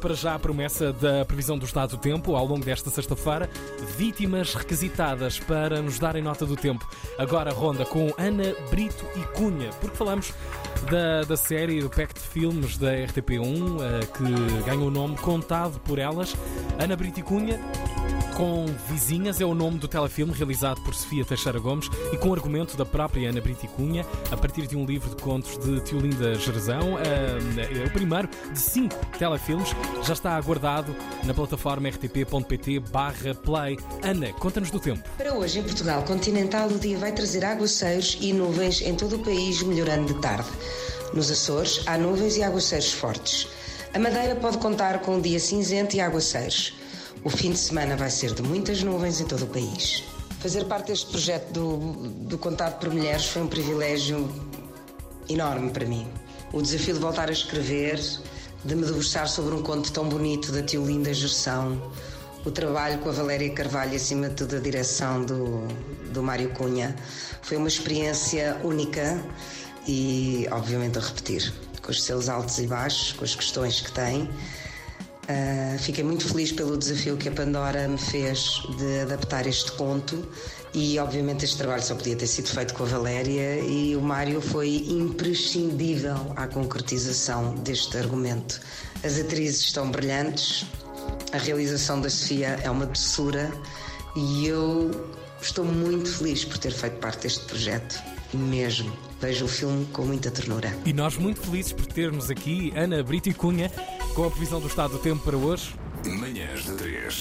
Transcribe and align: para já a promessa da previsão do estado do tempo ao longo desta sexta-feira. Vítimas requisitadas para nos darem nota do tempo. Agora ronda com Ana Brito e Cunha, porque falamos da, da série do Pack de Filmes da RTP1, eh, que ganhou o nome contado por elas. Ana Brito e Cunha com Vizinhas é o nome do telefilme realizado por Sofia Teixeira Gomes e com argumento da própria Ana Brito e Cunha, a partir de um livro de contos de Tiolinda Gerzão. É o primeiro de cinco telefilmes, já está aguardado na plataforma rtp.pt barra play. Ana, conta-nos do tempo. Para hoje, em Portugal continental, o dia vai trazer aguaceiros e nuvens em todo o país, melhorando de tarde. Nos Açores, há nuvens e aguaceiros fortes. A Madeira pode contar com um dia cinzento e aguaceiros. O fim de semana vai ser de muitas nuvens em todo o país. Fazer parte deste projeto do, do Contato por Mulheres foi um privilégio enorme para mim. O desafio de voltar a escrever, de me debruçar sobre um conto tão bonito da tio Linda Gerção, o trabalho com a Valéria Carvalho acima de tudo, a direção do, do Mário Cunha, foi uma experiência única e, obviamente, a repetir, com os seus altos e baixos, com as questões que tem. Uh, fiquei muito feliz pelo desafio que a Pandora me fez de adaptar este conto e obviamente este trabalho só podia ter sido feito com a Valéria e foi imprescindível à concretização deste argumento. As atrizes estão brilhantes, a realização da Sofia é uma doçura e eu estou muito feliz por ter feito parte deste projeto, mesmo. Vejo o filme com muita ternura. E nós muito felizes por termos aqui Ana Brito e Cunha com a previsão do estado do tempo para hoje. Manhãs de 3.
para 0.00 0.14
já 0.14 0.34
a 0.34 0.38
promessa 0.38 0.92
da 0.92 1.24
previsão 1.24 1.58
do 1.58 1.66
estado 1.66 1.90
do 1.90 1.98
tempo 1.98 2.34
ao 2.34 2.46
longo 2.46 2.64
desta 2.64 2.88
sexta-feira. 2.88 3.50
Vítimas 3.96 4.54
requisitadas 4.54 5.38
para 5.38 5.82
nos 5.82 5.98
darem 5.98 6.22
nota 6.22 6.46
do 6.46 6.56
tempo. 6.56 6.88
Agora 7.18 7.52
ronda 7.52 7.84
com 7.84 8.12
Ana 8.16 8.54
Brito 8.70 9.04
e 9.14 9.20
Cunha, 9.36 9.70
porque 9.80 9.96
falamos 9.96 10.32
da, 10.90 11.22
da 11.22 11.36
série 11.36 11.82
do 11.82 11.90
Pack 11.90 12.14
de 12.14 12.20
Filmes 12.20 12.78
da 12.78 12.92
RTP1, 12.92 13.82
eh, 13.82 14.00
que 14.06 14.64
ganhou 14.64 14.88
o 14.88 14.90
nome 14.90 15.16
contado 15.18 15.78
por 15.80 15.98
elas. 15.98 16.34
Ana 16.78 16.96
Brito 16.96 17.20
e 17.20 17.22
Cunha 17.22 17.60
com 18.40 18.64
Vizinhas 18.88 19.38
é 19.38 19.44
o 19.44 19.54
nome 19.54 19.78
do 19.78 19.86
telefilme 19.86 20.32
realizado 20.32 20.80
por 20.80 20.94
Sofia 20.94 21.22
Teixeira 21.26 21.58
Gomes 21.58 21.90
e 22.10 22.16
com 22.16 22.32
argumento 22.32 22.74
da 22.74 22.86
própria 22.86 23.28
Ana 23.28 23.38
Brito 23.38 23.66
e 23.66 23.68
Cunha, 23.68 24.06
a 24.32 24.36
partir 24.36 24.66
de 24.66 24.74
um 24.78 24.86
livro 24.86 25.10
de 25.10 25.16
contos 25.16 25.58
de 25.58 25.78
Tiolinda 25.80 26.34
Gerzão. 26.36 26.98
É 26.98 27.86
o 27.86 27.90
primeiro 27.90 28.28
de 28.50 28.58
cinco 28.58 28.96
telefilmes, 29.18 29.74
já 30.02 30.12
está 30.12 30.36
aguardado 30.36 30.94
na 31.24 31.34
plataforma 31.34 31.88
rtp.pt 31.88 32.80
barra 32.90 33.34
play. 33.34 33.78
Ana, 34.02 34.32
conta-nos 34.34 34.70
do 34.70 34.80
tempo. 34.80 35.08
Para 35.16 35.34
hoje, 35.34 35.58
em 35.58 35.62
Portugal 35.62 36.02
continental, 36.02 36.68
o 36.68 36.78
dia 36.78 36.98
vai 36.98 37.12
trazer 37.12 37.44
aguaceiros 37.44 38.18
e 38.20 38.32
nuvens 38.32 38.80
em 38.80 38.94
todo 38.94 39.16
o 39.16 39.18
país, 39.20 39.62
melhorando 39.62 40.12
de 40.12 40.20
tarde. 40.20 40.48
Nos 41.14 41.30
Açores, 41.30 41.82
há 41.86 41.98
nuvens 41.98 42.36
e 42.36 42.42
aguaceiros 42.42 42.92
fortes. 42.92 43.48
A 43.92 43.98
Madeira 43.98 44.36
pode 44.36 44.58
contar 44.58 45.00
com 45.00 45.16
um 45.16 45.20
dia 45.20 45.40
cinzento 45.40 45.96
e 45.96 46.00
aguaceiros. 46.00 46.74
O 47.24 47.28
fim 47.28 47.50
de 47.50 47.58
semana 47.58 47.96
vai 47.96 48.08
ser 48.08 48.32
de 48.32 48.42
muitas 48.42 48.82
nuvens 48.82 49.20
em 49.20 49.26
todo 49.26 49.42
o 49.42 49.46
país. 49.48 50.04
Fazer 50.38 50.64
parte 50.64 50.86
deste 50.86 51.10
projeto 51.10 51.52
do, 51.52 51.76
do 52.26 52.38
Contato 52.38 52.80
por 52.80 52.90
Mulheres 52.90 53.26
foi 53.26 53.42
um 53.42 53.46
privilégio 53.46 54.32
enorme 55.28 55.70
para 55.70 55.84
mim. 55.84 56.06
O 56.52 56.62
desafio 56.62 56.94
de 56.94 57.00
voltar 57.00 57.28
a 57.28 57.32
escrever, 57.32 58.00
de 58.64 58.74
me 58.74 58.84
debruçar 58.84 59.28
sobre 59.28 59.54
um 59.54 59.62
conto 59.62 59.90
tão 59.90 60.08
bonito 60.08 60.52
da 60.52 60.62
tio 60.62 60.84
Linda 60.84 61.12
Gerção, 61.14 61.80
o 62.44 62.50
trabalho 62.50 62.98
com 62.98 63.08
a 63.08 63.12
Valéria 63.12 63.50
Carvalho 63.50 63.96
acima 63.96 64.28
de 64.28 64.34
tudo, 64.34 64.56
a 64.56 64.58
direção 64.60 65.24
do, 65.24 65.66
do 66.12 66.22
Mário 66.22 66.50
Cunha, 66.50 66.94
foi 67.42 67.56
uma 67.56 67.68
experiência 67.68 68.58
única 68.62 69.22
e, 69.86 70.46
obviamente, 70.50 70.98
a 70.98 71.00
repetir, 71.00 71.52
com 71.82 71.90
os 71.90 72.02
seus 72.02 72.28
altos 72.28 72.58
e 72.58 72.66
baixos, 72.66 73.12
com 73.12 73.24
as 73.24 73.34
questões 73.34 73.80
que 73.80 73.92
tem. 73.92 74.22
Uh, 74.22 75.78
fiquei 75.78 76.02
muito 76.02 76.26
feliz 76.26 76.50
pelo 76.52 76.76
desafio 76.76 77.16
que 77.16 77.28
a 77.28 77.32
Pandora 77.32 77.86
me 77.86 77.98
fez 77.98 78.62
de 78.78 79.00
adaptar 79.00 79.46
este 79.46 79.70
conto 79.72 80.26
e 80.74 80.98
obviamente 80.98 81.44
este 81.44 81.56
trabalho 81.56 81.82
só 81.82 81.94
podia 81.94 82.16
ter 82.16 82.26
sido 82.26 82.48
feito 82.48 82.74
com 82.74 82.82
a 82.82 82.86
Valéria 82.86 83.60
e 83.60 83.89
foi 84.42 84.84
imprescindível 84.86 86.32
à 86.36 86.46
concretização 86.46 87.54
deste 87.54 87.96
argumento. 87.96 88.60
As 89.02 89.18
atrizes 89.18 89.62
estão 89.62 89.90
brilhantes, 89.90 90.66
a 91.32 91.38
realização 91.38 92.00
da 92.00 92.10
Sofia 92.10 92.60
é 92.62 92.70
uma 92.70 92.84
doçura 92.84 93.50
e 94.14 94.46
eu 94.46 94.90
estou 95.40 95.64
muito 95.64 96.10
feliz 96.18 96.44
por 96.44 96.58
ter 96.58 96.70
feito 96.70 96.98
parte 96.98 97.22
deste 97.22 97.46
projeto, 97.46 98.02
mesmo. 98.34 98.92
Vejo 99.20 99.46
o 99.46 99.48
filme 99.48 99.86
com 99.86 100.02
muita 100.02 100.30
ternura. 100.30 100.76
E 100.84 100.92
nós 100.92 101.16
muito 101.16 101.40
felizes 101.40 101.72
por 101.72 101.86
termos 101.86 102.30
aqui 102.30 102.72
Ana 102.76 103.02
Brito 103.02 103.30
e 103.30 103.34
Cunha 103.34 103.70
com 104.14 104.24
a 104.24 104.30
previsão 104.30 104.60
do 104.60 104.66
estado 104.66 104.92
do 104.92 104.98
tempo 104.98 105.24
para 105.24 105.36
hoje. 105.36 105.74
Manhãs 106.04 106.64
de 106.64 106.72
3. 106.74 107.14